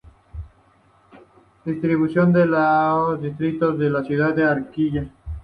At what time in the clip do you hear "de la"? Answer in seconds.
3.77-4.03